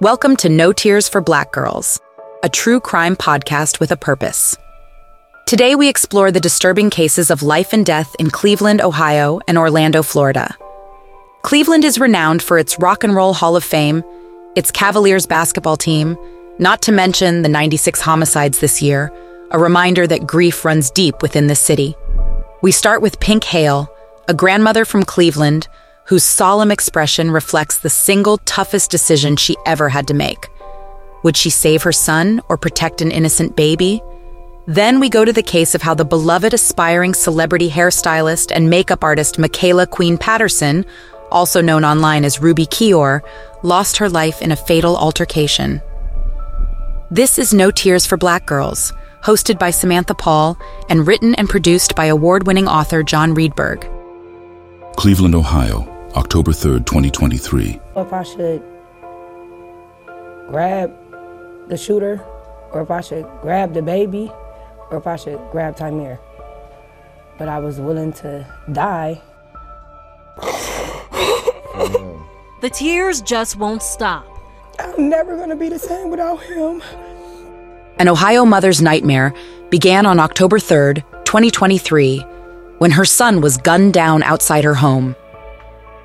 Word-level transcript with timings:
Welcome 0.00 0.36
to 0.36 0.48
No 0.48 0.72
Tears 0.72 1.10
for 1.10 1.20
Black 1.20 1.52
Girls, 1.52 2.00
a 2.42 2.48
true 2.48 2.80
crime 2.80 3.16
podcast 3.16 3.80
with 3.80 3.92
a 3.92 3.98
purpose. 3.98 4.56
Today, 5.46 5.74
we 5.74 5.90
explore 5.90 6.32
the 6.32 6.40
disturbing 6.40 6.88
cases 6.88 7.30
of 7.30 7.42
life 7.42 7.74
and 7.74 7.84
death 7.84 8.16
in 8.18 8.30
Cleveland, 8.30 8.80
Ohio, 8.80 9.40
and 9.46 9.58
Orlando, 9.58 10.02
Florida. 10.02 10.56
Cleveland 11.42 11.84
is 11.84 12.00
renowned 12.00 12.42
for 12.42 12.56
its 12.56 12.78
Rock 12.78 13.04
and 13.04 13.14
Roll 13.14 13.34
Hall 13.34 13.56
of 13.56 13.62
Fame, 13.62 14.02
its 14.56 14.70
Cavaliers 14.70 15.26
basketball 15.26 15.76
team, 15.76 16.16
not 16.58 16.80
to 16.80 16.92
mention 16.92 17.42
the 17.42 17.50
96 17.50 18.00
homicides 18.00 18.60
this 18.60 18.80
year, 18.80 19.12
a 19.50 19.58
reminder 19.58 20.06
that 20.06 20.26
grief 20.26 20.64
runs 20.64 20.90
deep 20.90 21.20
within 21.20 21.46
the 21.46 21.54
city. 21.54 21.94
We 22.62 22.72
start 22.72 23.02
with 23.02 23.20
Pink 23.20 23.44
Hale, 23.44 23.94
a 24.28 24.32
grandmother 24.32 24.86
from 24.86 25.02
Cleveland 25.02 25.68
whose 26.10 26.24
solemn 26.24 26.72
expression 26.72 27.30
reflects 27.30 27.78
the 27.78 27.88
single 27.88 28.38
toughest 28.38 28.90
decision 28.90 29.36
she 29.36 29.56
ever 29.64 29.88
had 29.88 30.08
to 30.08 30.12
make. 30.12 30.48
Would 31.22 31.36
she 31.36 31.50
save 31.50 31.84
her 31.84 31.92
son 31.92 32.40
or 32.48 32.58
protect 32.58 33.00
an 33.00 33.12
innocent 33.12 33.54
baby? 33.54 34.02
Then 34.66 34.98
we 34.98 35.08
go 35.08 35.24
to 35.24 35.32
the 35.32 35.40
case 35.40 35.72
of 35.76 35.82
how 35.82 35.94
the 35.94 36.04
beloved 36.04 36.52
aspiring 36.52 37.14
celebrity 37.14 37.70
hairstylist 37.70 38.50
and 38.52 38.68
makeup 38.68 39.04
artist 39.04 39.38
Michaela 39.38 39.86
Queen 39.86 40.18
Patterson, 40.18 40.84
also 41.30 41.60
known 41.60 41.84
online 41.84 42.24
as 42.24 42.42
Ruby 42.42 42.66
K'ior, 42.66 43.20
lost 43.62 43.96
her 43.98 44.08
life 44.08 44.42
in 44.42 44.50
a 44.50 44.56
fatal 44.56 44.96
altercation. 44.96 45.80
This 47.12 47.38
is 47.38 47.54
No 47.54 47.70
Tears 47.70 48.04
for 48.04 48.16
Black 48.16 48.46
Girls, 48.46 48.92
hosted 49.22 49.60
by 49.60 49.70
Samantha 49.70 50.16
Paul 50.16 50.58
and 50.88 51.06
written 51.06 51.36
and 51.36 51.48
produced 51.48 51.94
by 51.94 52.06
award 52.06 52.48
winning 52.48 52.66
author 52.66 53.04
John 53.04 53.32
Reedberg. 53.32 53.86
Cleveland, 54.96 55.36
Ohio, 55.36 55.89
October 56.16 56.50
3rd, 56.50 56.86
2023. 56.86 57.80
If 57.96 58.12
I 58.12 58.22
should 58.24 58.62
grab 60.48 60.92
the 61.68 61.76
shooter, 61.76 62.20
or 62.72 62.82
if 62.82 62.90
I 62.90 63.00
should 63.00 63.26
grab 63.42 63.74
the 63.74 63.82
baby, 63.82 64.30
or 64.90 64.98
if 64.98 65.06
I 65.06 65.14
should 65.16 65.40
grab 65.52 65.76
Tymeir. 65.76 66.18
But 67.38 67.48
I 67.48 67.58
was 67.60 67.78
willing 67.78 68.12
to 68.14 68.44
die. 68.72 69.22
The 72.60 72.70
tears 72.70 73.22
just 73.22 73.56
won't 73.56 73.82
stop. 73.82 74.26
I'm 74.78 75.08
never 75.08 75.36
gonna 75.36 75.56
be 75.56 75.68
the 75.68 75.78
same 75.78 76.10
without 76.10 76.42
him. 76.42 76.82
An 77.98 78.08
Ohio 78.08 78.44
mother's 78.44 78.82
nightmare 78.82 79.32
began 79.70 80.06
on 80.06 80.18
October 80.18 80.58
3rd, 80.58 81.04
2023, 81.24 82.20
when 82.78 82.90
her 82.90 83.04
son 83.04 83.40
was 83.40 83.56
gunned 83.56 83.94
down 83.94 84.22
outside 84.24 84.64
her 84.64 84.74
home. 84.74 85.14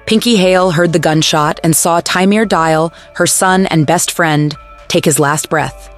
Pinkie 0.05 0.35
Hale 0.35 0.69
heard 0.69 0.93
the 0.93 0.99
gunshot 0.99 1.59
and 1.63 1.75
saw 1.75 1.99
Tymeir 1.99 2.47
Dial, 2.47 2.93
her 3.15 3.25
son 3.25 3.65
and 3.67 3.87
best 3.87 4.11
friend, 4.11 4.55
take 4.87 5.03
his 5.03 5.19
last 5.19 5.49
breath. 5.49 5.91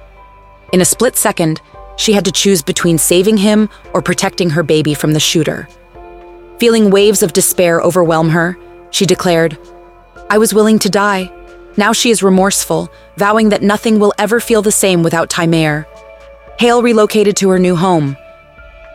In 0.72 0.80
a 0.80 0.86
split 0.86 1.14
second, 1.14 1.60
she 1.98 2.14
had 2.14 2.24
to 2.24 2.32
choose 2.32 2.62
between 2.62 2.96
saving 2.96 3.36
him 3.36 3.68
or 3.92 4.00
protecting 4.00 4.48
her 4.50 4.62
baby 4.62 4.94
from 4.94 5.12
the 5.12 5.20
shooter. 5.20 5.68
Feeling 6.58 6.90
waves 6.90 7.22
of 7.22 7.34
despair 7.34 7.80
overwhelm 7.80 8.30
her, 8.30 8.56
she 8.90 9.04
declared, 9.04 9.58
I 10.30 10.38
was 10.38 10.54
willing 10.54 10.78
to 10.80 10.88
die. 10.88 11.30
Now 11.76 11.92
she 11.92 12.10
is 12.10 12.22
remorseful, 12.22 12.90
vowing 13.18 13.50
that 13.50 13.62
nothing 13.62 13.98
will 14.00 14.14
ever 14.18 14.40
feel 14.40 14.62
the 14.62 14.72
same 14.72 15.02
without 15.02 15.28
Tymeir. 15.28 15.84
Hale 16.58 16.82
relocated 16.82 17.36
to 17.36 17.50
her 17.50 17.58
new 17.58 17.76
home. 17.76 18.16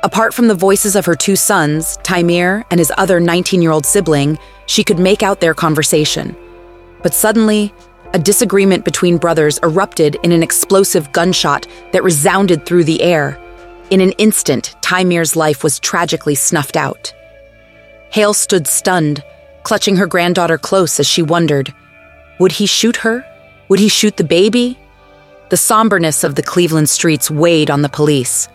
Apart 0.04 0.34
from 0.34 0.50
the 0.50 0.56
voices 0.56 0.98
of 0.98 1.06
her 1.06 1.16
two 1.16 1.38
sons, 1.38 1.98
Tymeir 2.04 2.66
and 2.70 2.78
his 2.78 2.92
other 2.98 3.22
19 3.22 3.62
year 3.62 3.72
old 3.72 3.86
sibling, 3.86 4.38
she 4.66 4.84
could 4.84 5.00
make 5.00 5.24
out 5.24 5.40
their 5.40 5.54
conversation. 5.54 6.36
But 7.02 7.14
suddenly, 7.14 7.74
a 8.14 8.20
disagreement 8.20 8.84
between 8.84 9.18
brothers 9.18 9.60
erupted 9.64 10.18
in 10.22 10.34
an 10.34 10.44
explosive 10.44 11.12
gunshot 11.14 11.68
that 11.94 12.04
resounded 12.04 12.66
through 12.66 12.84
the 12.84 13.02
air. 13.02 13.40
In 13.92 14.02
an 14.02 14.12
instant, 14.14 14.76
Tymeir's 14.82 15.38
life 15.38 15.64
was 15.64 15.80
tragically 15.80 16.36
snuffed 16.36 16.76
out. 16.76 17.14
Hale 18.12 18.34
stood 18.34 18.68
stunned, 18.68 19.24
clutching 19.64 19.96
her 19.96 20.06
granddaughter 20.06 20.58
close 20.58 21.00
as 21.00 21.08
she 21.08 21.22
wondered 21.22 21.74
would 22.40 22.52
he 22.52 22.66
shoot 22.66 22.98
her? 22.98 23.24
Would 23.70 23.80
he 23.80 23.88
shoot 23.88 24.18
the 24.18 24.24
baby? 24.24 24.78
The 25.50 25.56
somberness 25.56 26.24
of 26.24 26.36
the 26.36 26.44
Cleveland 26.44 26.90
streets 26.90 27.32
weighed 27.32 27.70
on 27.70 27.84
the 27.84 27.90
police. 27.90 28.50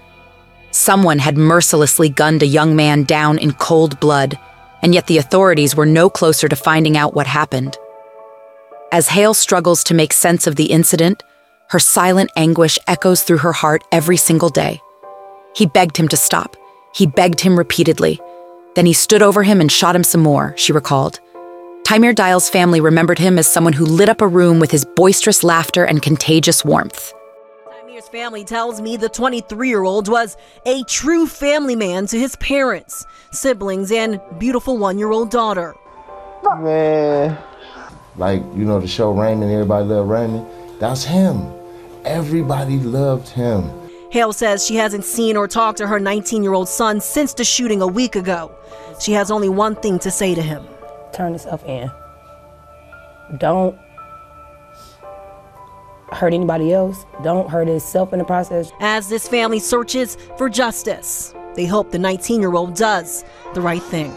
Someone 0.70 1.18
had 1.18 1.38
mercilessly 1.38 2.08
gunned 2.08 2.42
a 2.42 2.46
young 2.46 2.76
man 2.76 3.04
down 3.04 3.38
in 3.38 3.52
cold 3.52 3.98
blood, 4.00 4.38
and 4.82 4.94
yet 4.94 5.06
the 5.06 5.18
authorities 5.18 5.74
were 5.74 5.86
no 5.86 6.10
closer 6.10 6.48
to 6.48 6.56
finding 6.56 6.96
out 6.96 7.14
what 7.14 7.26
happened. 7.26 7.76
As 8.92 9.08
Hale 9.08 9.34
struggles 9.34 9.82
to 9.84 9.94
make 9.94 10.12
sense 10.12 10.46
of 10.46 10.56
the 10.56 10.66
incident, 10.66 11.22
her 11.70 11.78
silent 11.78 12.30
anguish 12.36 12.78
echoes 12.86 13.22
through 13.22 13.38
her 13.38 13.52
heart 13.52 13.82
every 13.92 14.16
single 14.16 14.48
day. 14.48 14.80
He 15.54 15.66
begged 15.66 15.96
him 15.96 16.08
to 16.08 16.16
stop. 16.16 16.56
He 16.94 17.06
begged 17.06 17.40
him 17.40 17.58
repeatedly. 17.58 18.20
Then 18.74 18.86
he 18.86 18.92
stood 18.92 19.22
over 19.22 19.42
him 19.42 19.60
and 19.60 19.70
shot 19.70 19.96
him 19.96 20.04
some 20.04 20.22
more, 20.22 20.54
she 20.56 20.72
recalled. 20.72 21.20
Tymeir 21.82 22.14
Dial's 22.14 22.48
family 22.48 22.80
remembered 22.80 23.18
him 23.18 23.38
as 23.38 23.46
someone 23.46 23.72
who 23.72 23.84
lit 23.84 24.08
up 24.08 24.20
a 24.20 24.28
room 24.28 24.60
with 24.60 24.70
his 24.70 24.86
boisterous 24.96 25.42
laughter 25.42 25.84
and 25.84 26.02
contagious 26.02 26.64
warmth. 26.64 27.12
Tymeir's 27.98 28.08
family 28.08 28.44
tells 28.44 28.80
me 28.80 28.96
the 28.96 29.08
23 29.08 29.68
year 29.68 29.82
old 29.82 30.08
was 30.08 30.36
a 30.66 30.84
true 30.84 31.26
family 31.26 31.74
man 31.74 32.06
to 32.06 32.18
his 32.18 32.36
parents, 32.36 33.04
siblings, 33.32 33.90
and 33.90 34.20
beautiful 34.38 34.78
one 34.78 34.98
year 34.98 35.10
old 35.10 35.30
daughter. 35.30 35.74
Man, 36.58 37.36
like, 38.16 38.40
you 38.54 38.64
know, 38.64 38.78
the 38.78 38.86
show 38.86 39.10
Raymond, 39.10 39.50
everybody 39.50 39.84
loved 39.86 40.10
Raymond. 40.10 40.46
That's 40.80 41.02
him. 41.02 41.52
Everybody 42.04 42.78
loved 42.78 43.28
him. 43.28 43.68
Hale 44.10 44.32
says 44.32 44.64
she 44.64 44.76
hasn't 44.76 45.04
seen 45.04 45.36
or 45.36 45.48
talked 45.48 45.78
to 45.78 45.86
her 45.86 45.98
19 45.98 46.42
year 46.42 46.52
old 46.52 46.68
son 46.68 47.00
since 47.00 47.34
the 47.34 47.44
shooting 47.44 47.82
a 47.82 47.86
week 47.86 48.14
ago. 48.14 48.54
She 49.00 49.12
has 49.12 49.30
only 49.30 49.48
one 49.48 49.74
thing 49.74 49.98
to 50.00 50.10
say 50.10 50.34
to 50.34 50.42
him 50.42 50.64
Turn 51.12 51.32
yourself 51.32 51.64
in. 51.64 51.90
Don't 53.38 53.78
hurt 56.12 56.34
anybody 56.34 56.72
else. 56.72 57.06
Don't 57.22 57.48
hurt 57.48 57.68
himself 57.68 58.12
in 58.12 58.18
the 58.18 58.24
process. 58.24 58.72
as 58.80 59.08
this 59.08 59.28
family 59.28 59.58
searches 59.58 60.16
for 60.36 60.48
justice. 60.48 61.34
They 61.54 61.66
hope 61.66 61.90
the 61.90 61.98
19 61.98 62.40
year 62.40 62.54
old 62.54 62.74
does 62.74 63.24
the 63.54 63.60
right 63.60 63.82
thing. 63.82 64.14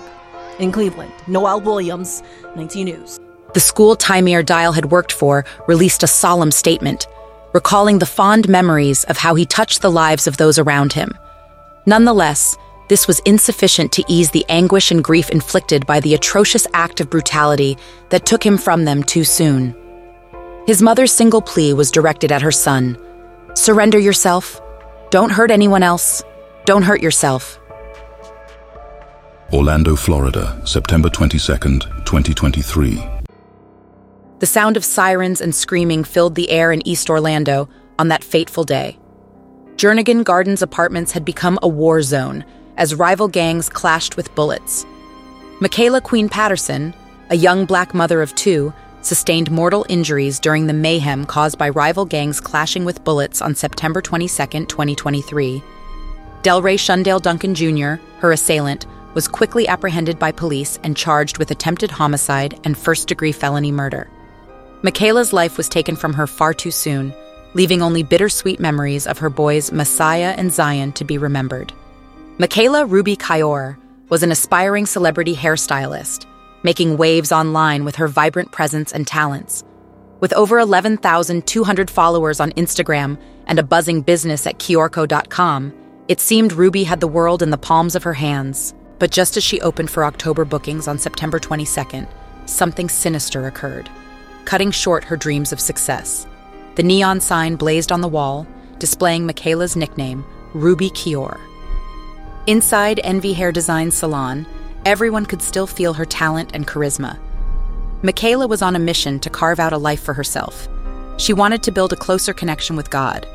In 0.59 0.71
Cleveland, 0.71 1.13
Noel 1.27 1.59
Williams, 1.61 2.21
19 2.55 2.85
News. 2.85 3.19
The 3.53 3.59
school 3.59 3.95
Tymeir 3.95 4.45
Dial 4.45 4.73
had 4.73 4.91
worked 4.91 5.11
for 5.11 5.43
released 5.67 6.03
a 6.03 6.07
solemn 6.07 6.51
statement, 6.51 7.07
recalling 7.53 7.99
the 7.99 8.05
fond 8.05 8.47
memories 8.47 9.03
of 9.05 9.17
how 9.17 9.35
he 9.35 9.45
touched 9.45 9.81
the 9.81 9.91
lives 9.91 10.27
of 10.27 10.37
those 10.37 10.59
around 10.59 10.93
him. 10.93 11.17
Nonetheless, 11.85 12.55
this 12.89 13.07
was 13.07 13.19
insufficient 13.21 13.91
to 13.93 14.03
ease 14.07 14.31
the 14.31 14.45
anguish 14.49 14.91
and 14.91 15.03
grief 15.03 15.29
inflicted 15.29 15.85
by 15.85 15.99
the 15.99 16.13
atrocious 16.13 16.67
act 16.73 16.99
of 16.99 17.09
brutality 17.09 17.77
that 18.09 18.25
took 18.25 18.45
him 18.45 18.57
from 18.57 18.85
them 18.85 19.03
too 19.03 19.23
soon. 19.23 19.75
His 20.67 20.81
mother's 20.81 21.11
single 21.11 21.41
plea 21.41 21.73
was 21.73 21.91
directed 21.91 22.31
at 22.31 22.41
her 22.41 22.51
son 22.51 22.97
Surrender 23.53 23.99
yourself. 23.99 24.61
Don't 25.09 25.29
hurt 25.29 25.51
anyone 25.51 25.83
else. 25.83 26.23
Don't 26.65 26.83
hurt 26.83 27.01
yourself. 27.01 27.59
Orlando, 29.51 29.95
Florida, 29.97 30.61
September 30.65 31.09
22nd, 31.09 32.05
2023. 32.05 33.03
The 34.39 34.45
sound 34.45 34.77
of 34.77 34.85
sirens 34.85 35.41
and 35.41 35.53
screaming 35.53 36.05
filled 36.05 36.35
the 36.35 36.49
air 36.49 36.71
in 36.71 36.85
East 36.87 37.09
Orlando 37.09 37.67
on 37.99 38.07
that 38.07 38.23
fateful 38.23 38.63
day. 38.63 38.97
Jernigan 39.75 40.23
Gardens 40.23 40.61
apartments 40.61 41.11
had 41.11 41.25
become 41.25 41.59
a 41.61 41.67
war 41.67 42.01
zone 42.01 42.45
as 42.77 42.95
rival 42.95 43.27
gangs 43.27 43.67
clashed 43.67 44.15
with 44.15 44.33
bullets. 44.33 44.85
Michaela 45.59 45.99
Queen 45.99 46.29
Patterson, 46.29 46.93
a 47.29 47.35
young 47.35 47.65
black 47.65 47.93
mother 47.93 48.21
of 48.21 48.33
two, 48.35 48.73
sustained 49.01 49.51
mortal 49.51 49.85
injuries 49.89 50.39
during 50.39 50.67
the 50.67 50.73
mayhem 50.73 51.25
caused 51.25 51.57
by 51.57 51.69
rival 51.69 52.05
gangs 52.05 52.39
clashing 52.39 52.85
with 52.85 53.03
bullets 53.03 53.41
on 53.41 53.55
September 53.55 54.01
22, 54.01 54.65
2023. 54.65 55.63
Delray 56.43 56.77
Shundale 56.77 57.21
Duncan 57.21 57.53
Jr., 57.53 58.01
her 58.19 58.31
assailant, 58.31 58.85
was 59.13 59.27
quickly 59.27 59.67
apprehended 59.67 60.17
by 60.17 60.31
police 60.31 60.79
and 60.83 60.95
charged 60.95 61.37
with 61.37 61.51
attempted 61.51 61.91
homicide 61.91 62.59
and 62.63 62.77
first 62.77 63.07
degree 63.07 63.31
felony 63.31 63.71
murder. 63.71 64.09
Michaela's 64.83 65.33
life 65.33 65.57
was 65.57 65.69
taken 65.69 65.95
from 65.95 66.13
her 66.13 66.25
far 66.25 66.53
too 66.53 66.71
soon, 66.71 67.13
leaving 67.53 67.81
only 67.81 68.03
bittersweet 68.03 68.59
memories 68.59 69.05
of 69.05 69.17
her 69.17 69.29
boys 69.29 69.71
Messiah 69.71 70.33
and 70.37 70.51
Zion 70.51 70.91
to 70.93 71.03
be 71.03 71.17
remembered. 71.17 71.73
Michaela 72.37 72.85
Ruby 72.85 73.15
K'ior 73.15 73.77
was 74.09 74.23
an 74.23 74.31
aspiring 74.31 74.85
celebrity 74.85 75.35
hairstylist, 75.35 76.25
making 76.63 76.97
waves 76.97 77.31
online 77.31 77.85
with 77.85 77.95
her 77.95 78.07
vibrant 78.07 78.51
presence 78.51 78.91
and 78.91 79.07
talents. 79.07 79.63
With 80.19 80.33
over 80.33 80.59
11,200 80.59 81.89
followers 81.89 82.39
on 82.39 82.51
Instagram 82.51 83.17
and 83.47 83.57
a 83.57 83.63
buzzing 83.63 84.01
business 84.01 84.45
at 84.45 84.59
Kiorco.com, 84.59 85.73
it 86.07 86.19
seemed 86.19 86.53
Ruby 86.53 86.83
had 86.83 86.99
the 86.99 87.07
world 87.07 87.41
in 87.41 87.49
the 87.49 87.57
palms 87.57 87.95
of 87.95 88.03
her 88.03 88.13
hands. 88.13 88.73
But 88.99 89.11
just 89.11 89.37
as 89.37 89.43
she 89.43 89.59
opened 89.61 89.89
for 89.89 90.05
October 90.05 90.45
bookings 90.45 90.87
on 90.87 90.99
September 90.99 91.39
22nd, 91.39 92.07
something 92.45 92.87
sinister 92.89 93.47
occurred. 93.47 93.89
cutting 94.45 94.71
short 94.71 95.03
her 95.05 95.17
dreams 95.17 95.53
of 95.53 95.59
success. 95.59 96.27
The 96.75 96.83
neon 96.83 97.19
sign 97.19 97.55
blazed 97.55 97.91
on 97.91 98.01
the 98.01 98.07
wall, 98.07 98.47
displaying 98.79 99.25
Michaela's 99.25 99.75
nickname, 99.75 100.25
Ruby 100.53 100.89
K'ior. 100.89 101.39
Inside 102.47 102.99
Envy 103.03 103.33
Hair 103.33 103.51
Design 103.51 103.91
Salon, 103.91 104.45
everyone 104.85 105.25
could 105.25 105.41
still 105.41 105.67
feel 105.67 105.93
her 105.93 106.05
talent 106.05 106.51
and 106.53 106.67
charisma. 106.67 107.19
Michaela 108.03 108.47
was 108.47 108.61
on 108.61 108.75
a 108.75 108.79
mission 108.79 109.19
to 109.19 109.29
carve 109.29 109.59
out 109.59 109.73
a 109.73 109.77
life 109.77 110.01
for 110.01 110.13
herself. 110.13 110.67
She 111.17 111.33
wanted 111.33 111.61
to 111.63 111.71
build 111.71 111.93
a 111.93 111.97
closer 111.97 112.33
connection 112.33 112.75
with 112.75 112.89
God, 112.89 113.27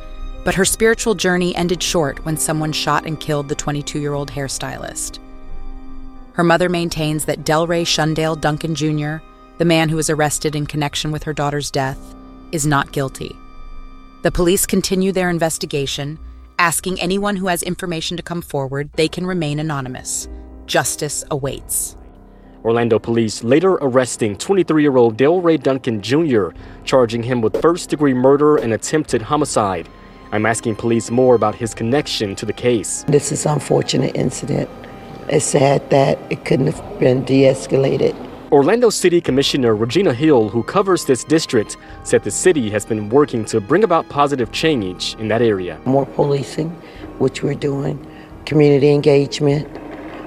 but 0.45 0.57
her 0.57 0.65
spiritual 0.65 1.15
journey 1.15 1.55
ended 1.55 1.83
short 1.83 2.25
when 2.25 2.37
someone 2.37 2.73
shot 2.73 3.07
and 3.07 3.21
killed 3.21 3.49
the 3.49 3.55
22 3.55 4.01
year 4.01 4.15
old 4.15 4.31
hairstylist. 4.31 5.19
Her 6.33 6.45
mother 6.45 6.69
maintains 6.69 7.25
that 7.25 7.45
Delray 7.45 7.87
Shundale 7.87 8.41
Duncan 8.41 8.75
Jr., 8.75 9.25
the 9.59 9.65
man 9.65 9.89
who 9.89 9.97
was 9.97 10.11
arrested 10.11 10.55
in 10.55 10.67
connection 10.67 11.11
with 11.11 11.23
her 11.23 11.33
daughter's 11.33 11.71
death, 11.71 11.99
is 12.53 12.67
not 12.67 12.93
guilty. 12.93 13.35
The 14.23 14.33
police 14.33 14.67
continue 14.67 15.13
their 15.13 15.31
investigation, 15.31 16.19
asking 16.59 17.01
anyone 17.01 17.37
who 17.37 17.47
has 17.47 17.63
information 17.63 18.17
to 18.17 18.23
come 18.23 18.43
forward, 18.43 18.91
they 18.95 19.09
can 19.09 19.27
remain 19.27 19.59
anonymous. 19.59 20.29
Justice 20.67 21.25
awaits. 21.31 21.97
Orlando 22.65 22.99
police 22.99 23.45
later 23.45 23.75
arresting 23.75 24.37
23 24.37 24.83
year 24.83 24.97
old 24.97 25.17
Delray 25.17 25.63
Duncan 25.63 26.03
Jr., 26.03 26.49
charging 26.85 27.23
him 27.23 27.41
with 27.41 27.61
first 27.63 27.91
degree 27.91 28.15
murder 28.15 28.57
and 28.57 28.73
attempted 28.73 29.23
homicide. 29.23 29.89
I'm 30.33 30.45
asking 30.45 30.75
police 30.75 31.09
more 31.09 31.37
about 31.37 31.55
his 31.55 31.73
connection 31.73 32.35
to 32.35 32.45
the 32.45 32.53
case. 32.53 33.05
This 33.07 33.31
is 33.31 33.47
an 33.47 33.53
unfortunate 33.53 34.17
incident. 34.17 34.69
It's 35.29 35.45
sad 35.45 35.89
that 35.91 36.19
it 36.31 36.45
couldn't 36.45 36.67
have 36.67 36.99
been 36.99 37.25
de 37.25 37.43
escalated. 37.43 38.15
Orlando 38.51 38.91
City 38.91 39.21
Commissioner 39.21 39.77
Regina 39.77 40.15
Hill, 40.15 40.49
who 40.49 40.62
covers 40.65 41.05
this 41.05 41.23
district, 41.23 41.77
said 42.03 42.25
the 42.25 42.31
city 42.31 42.71
has 42.71 42.85
been 42.85 43.09
working 43.09 43.45
to 43.47 43.61
bring 43.61 43.85
about 43.85 44.09
positive 44.09 44.51
change 44.51 45.15
in 45.21 45.29
that 45.29 45.43
area. 45.43 45.81
More 45.85 46.07
policing, 46.07 46.71
which 47.19 47.43
we're 47.43 47.55
doing, 47.55 48.05
community 48.45 48.91
engagement, 48.91 49.69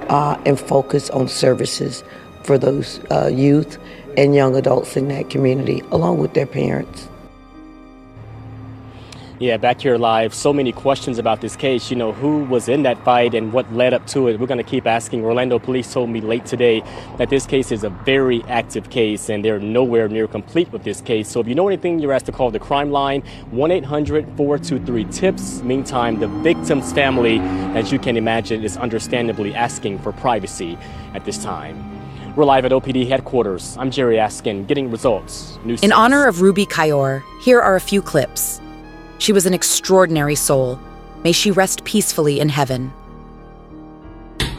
uh, 0.10 0.40
and 0.46 0.60
focus 0.60 1.10
on 1.12 1.28
services 1.28 2.04
for 2.44 2.58
those 2.58 3.00
uh, 3.12 3.30
youth 3.32 3.78
and 4.18 4.36
young 4.36 4.56
adults 4.56 4.98
in 4.98 5.08
that 5.10 5.30
community, 5.30 5.82
along 5.92 6.18
with 6.18 6.34
their 6.34 6.48
parents. 6.48 7.08
Yeah, 9.42 9.56
back 9.56 9.80
here 9.80 9.98
live. 9.98 10.34
So 10.34 10.52
many 10.52 10.74
questions 10.74 11.18
about 11.18 11.40
this 11.40 11.56
case. 11.56 11.90
You 11.90 11.96
know, 11.96 12.12
who 12.12 12.44
was 12.44 12.68
in 12.68 12.84
that 12.84 13.02
fight 13.06 13.34
and 13.34 13.54
what 13.54 13.74
led 13.74 13.94
up 13.94 14.06
to 14.08 14.28
it. 14.28 14.38
We're 14.38 14.48
going 14.48 14.58
to 14.58 14.66
keep 14.66 14.86
asking. 14.86 15.24
Orlando 15.24 15.58
police 15.58 15.94
told 15.94 16.10
me 16.10 16.20
late 16.20 16.46
today 16.46 16.84
that 17.18 17.30
this 17.30 17.46
case 17.46 17.72
is 17.72 17.86
a 17.86 17.90
very 17.90 18.44
active 18.50 18.90
case 18.90 19.30
and 19.30 19.44
they're 19.44 19.58
nowhere 19.58 20.10
near 20.10 20.28
complete 20.28 20.70
with 20.74 20.84
this 20.84 21.00
case. 21.00 21.30
So 21.30 21.40
if 21.40 21.48
you 21.48 21.56
know 21.56 21.70
anything, 21.70 22.00
you're 22.00 22.12
asked 22.12 22.26
to 22.26 22.34
call 22.34 22.52
the 22.52 22.60
crime 22.60 22.92
line 22.92 23.22
1 23.52 23.72
800 23.72 24.26
423 24.36 25.06
TIPS. 25.06 25.64
Meantime, 25.64 26.20
the 26.20 26.28
victim's 26.28 26.92
family, 26.92 27.40
as 27.80 27.94
you 27.94 27.98
can 27.98 28.18
imagine, 28.18 28.62
is 28.62 28.76
understandably 28.76 29.56
asking 29.56 30.00
for 30.00 30.12
privacy 30.12 30.78
at 31.14 31.24
this 31.24 31.42
time. 31.42 32.36
We're 32.36 32.44
live 32.44 32.66
at 32.66 32.74
OPD 32.74 33.08
headquarters. 33.08 33.78
I'm 33.78 33.90
Jerry 33.90 34.18
Askin, 34.18 34.66
getting 34.66 34.92
results. 34.92 35.58
News 35.64 35.82
In 35.82 35.94
honor 35.94 36.28
of 36.28 36.42
Ruby 36.42 36.66
K'ior, 36.66 37.24
here 37.42 37.62
are 37.62 37.78
a 37.78 37.82
few 37.82 38.02
clips. 38.02 38.60
She 39.20 39.34
was 39.34 39.46
an 39.46 39.54
extraordinary 39.54 40.36
soul. 40.36 40.80
May 41.24 41.34
she 41.34 41.52
rest 41.52 41.84
peacefully 41.84 42.40
in 42.40 42.50
heaven. 42.50 42.92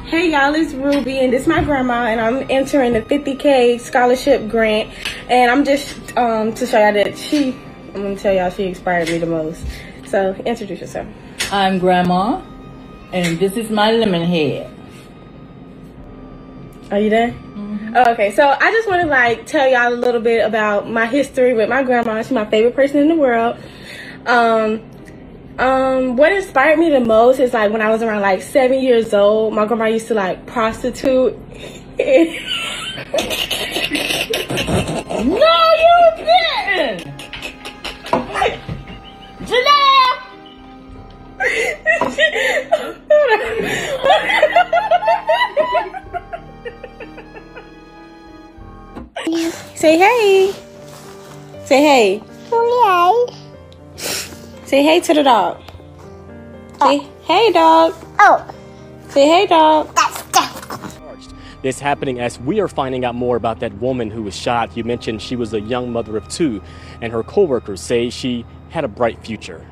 Hey 0.04 0.32
y'all, 0.32 0.54
it's 0.54 0.74
Ruby, 0.74 1.18
and 1.18 1.32
this 1.32 1.42
is 1.42 1.48
my 1.48 1.64
grandma, 1.64 2.06
and 2.06 2.20
I'm 2.20 2.44
entering 2.50 2.92
the 2.92 3.00
50k 3.00 3.80
scholarship 3.80 4.48
grant, 4.50 4.90
and 5.30 5.50
I'm 5.50 5.64
just 5.64 6.16
um 6.16 6.52
to 6.54 6.66
show 6.66 6.78
y'all 6.78 6.92
that 6.92 7.16
she, 7.16 7.56
I'm 7.94 8.02
gonna 8.02 8.16
tell 8.16 8.34
y'all 8.34 8.50
she 8.50 8.66
inspired 8.66 9.08
me 9.08 9.18
the 9.18 9.26
most. 9.26 9.64
So 10.06 10.34
introduce 10.44 10.80
yourself. 10.80 11.06
I'm 11.50 11.78
Grandma, 11.78 12.42
and 13.12 13.38
this 13.38 13.56
is 13.56 13.70
my 13.70 13.92
lemon 13.92 14.22
head. 14.22 14.70
Are 16.90 16.98
you 16.98 17.08
there? 17.08 17.34
Oh, 17.94 18.12
okay, 18.12 18.32
so 18.32 18.46
I 18.48 18.72
just 18.72 18.88
want 18.88 19.02
to 19.02 19.06
like 19.08 19.46
tell 19.46 19.68
y'all 19.68 19.92
a 19.92 19.96
little 19.96 20.20
bit 20.20 20.44
about 20.44 20.90
my 20.90 21.06
history 21.06 21.54
with 21.54 21.68
my 21.68 21.82
grandma. 21.82 22.22
She's 22.22 22.30
my 22.30 22.44
favorite 22.44 22.74
person 22.74 22.98
in 22.98 23.08
the 23.08 23.16
world. 23.16 23.56
Um, 24.26 24.82
um, 25.58 26.16
what 26.16 26.32
inspired 26.32 26.78
me 26.78 26.90
the 26.90 27.00
most 27.00 27.40
is 27.40 27.52
like 27.52 27.72
when 27.72 27.82
I 27.82 27.90
was 27.90 28.02
around 28.02 28.22
like 28.22 28.42
seven 28.42 28.80
years 28.80 29.12
old. 29.12 29.54
My 29.54 29.66
grandma 29.66 29.86
used 29.86 30.06
to 30.08 30.14
like 30.14 30.46
prostitute. 30.46 31.36
No, 35.20 35.26
you 35.26 36.16
didn't! 36.16 37.04
Say 49.74 49.98
hey. 49.98 50.52
Say 51.64 51.82
hey. 51.82 52.22
Say 54.70 54.84
hey 54.84 55.00
to 55.00 55.14
the 55.14 55.24
dog. 55.24 55.60
Say 56.80 56.98
hey 57.24 57.50
dog. 57.50 57.92
Oh. 58.20 58.54
Say 59.08 59.26
hey 59.26 59.44
dog. 59.48 59.92
charged. 59.96 61.34
This 61.62 61.80
happening 61.80 62.20
as 62.20 62.38
we 62.38 62.60
are 62.60 62.68
finding 62.68 63.04
out 63.04 63.16
more 63.16 63.34
about 63.34 63.58
that 63.58 63.72
woman 63.78 64.12
who 64.12 64.22
was 64.22 64.36
shot. 64.36 64.76
You 64.76 64.84
mentioned 64.84 65.22
she 65.22 65.34
was 65.34 65.52
a 65.52 65.60
young 65.60 65.92
mother 65.92 66.16
of 66.16 66.28
two, 66.28 66.62
and 67.00 67.12
her 67.12 67.24
coworkers 67.24 67.80
say 67.80 68.10
she 68.10 68.46
had 68.68 68.84
a 68.84 68.88
bright 68.88 69.20
future. 69.26 69.66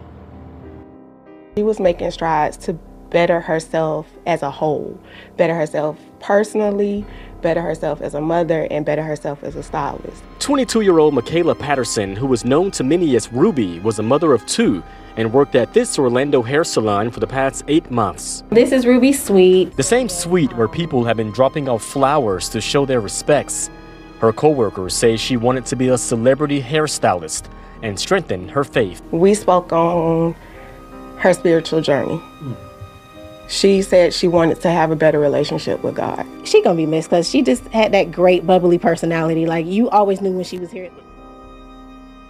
She 1.57 1.63
was 1.63 1.79
making 1.79 2.11
strides 2.11 2.57
to 2.67 2.73
better 3.11 3.41
herself 3.41 4.09
as 4.27 4.43
a 4.43 4.51
whole, 4.51 4.99
better 5.37 5.55
herself 5.55 5.97
personally, 6.19 7.07
better 7.43 7.61
herself 7.63 8.01
as 8.01 8.15
a 8.15 8.21
mother, 8.21 8.67
and 8.71 8.85
better 8.85 9.03
herself 9.03 9.43
as 9.43 9.57
a 9.57 9.63
stylist. 9.63 10.23
22 10.41 10.83
year 10.83 10.99
old 10.99 11.15
Michaela 11.15 11.55
Patterson, 11.55 12.17
who 12.17 12.27
was 12.27 12.45
known 12.45 12.71
to 12.73 12.85
many 12.85 13.17
as 13.17 13.33
Ruby, 13.33 13.81
was 13.81 13.99
a 13.99 14.03
mother 14.03 14.33
of 14.33 14.45
two 14.47 14.83
and 15.17 15.33
worked 15.33 15.57
at 15.57 15.75
this 15.75 15.99
Orlando 15.99 16.43
hair 16.43 16.63
salon 16.63 17.11
for 17.11 17.19
the 17.19 17.27
past 17.27 17.65
eight 17.67 17.91
months. 17.91 18.45
This 18.51 18.71
is 18.71 18.87
Ruby 18.87 19.13
Sweet. 19.13 19.77
The 19.77 19.83
same 19.83 20.09
suite 20.09 20.53
where 20.53 20.69
people 20.69 21.05
have 21.05 21.17
been 21.17 21.33
dropping 21.33 21.69
off 21.69 21.83
flowers 21.83 22.49
to 22.51 22.61
show 22.61 22.87
their 22.87 23.01
respects. 23.01 23.69
Her 24.21 24.33
coworkers 24.33 24.95
say 24.95 25.17
she 25.17 25.37
wanted 25.37 25.67
to 25.67 25.77
be 25.77 25.89
a 25.89 25.99
celebrity 25.99 26.63
hairstylist 26.63 27.51
and 27.83 27.99
strengthen 27.99 28.49
her 28.49 28.65
faith. 28.65 29.03
We 29.11 29.35
spoke 29.35 29.73
on 29.73 30.35
her 31.19 31.35
spiritual 31.35 31.81
journey. 31.81 32.17
Hmm. 32.17 32.68
She 33.49 33.83
said 33.83 34.13
she 34.13 34.29
wanted 34.29 34.61
to 34.61 34.71
have 34.71 34.91
a 34.91 34.97
better 34.97 35.19
relationship 35.19 35.83
with 35.83 35.97
God. 35.97 36.27
she 36.45 36.63
gonna 36.63 36.77
be 36.77 36.87
missed 36.87 37.11
because 37.11 37.29
she 37.29 37.43
just 37.43 37.67
had 37.69 37.93
that 37.93 38.13
great 38.13 38.47
bubbly 38.47 38.79
personality. 38.79 39.47
Like 39.47 39.67
you 39.67 39.89
always 39.91 40.21
knew 40.21 40.33
when 40.33 40.45
she 40.45 40.59
was 40.59 40.71
here. 40.71 40.91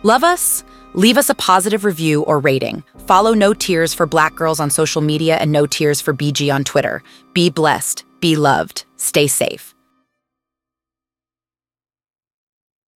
Love 0.04 0.22
us? 0.22 0.64
Leave 0.94 1.18
us 1.18 1.28
a 1.28 1.34
positive 1.34 1.84
review 1.84 2.22
or 2.22 2.38
rating. 2.38 2.82
Follow 3.06 3.34
No 3.34 3.52
Tears 3.52 3.92
for 3.92 4.06
Black 4.06 4.34
Girls 4.34 4.60
on 4.60 4.70
social 4.70 5.02
media 5.02 5.36
and 5.36 5.52
No 5.52 5.66
Tears 5.66 6.00
for 6.00 6.14
BG 6.14 6.54
on 6.54 6.64
Twitter. 6.64 7.02
Be 7.34 7.50
blessed, 7.50 8.04
be 8.20 8.36
loved, 8.36 8.84
stay 8.96 9.26
safe. 9.26 9.74